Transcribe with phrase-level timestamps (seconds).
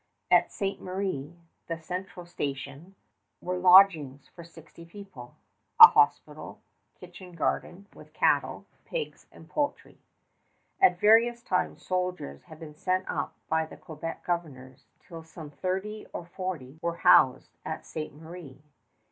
[0.31, 0.79] At Ste.
[0.81, 1.35] Marie,
[1.67, 2.95] the central station,
[3.39, 5.35] were lodgings for sixty people,
[5.79, 6.59] a hospital,
[6.99, 9.99] kitchen garden, with cattle, pigs, and poultry.
[10.81, 16.07] At various times soldiers had been sent up by the Quebec governors, till some thirty
[16.13, 18.11] or forty were housed at Ste.
[18.11, 18.63] Marie.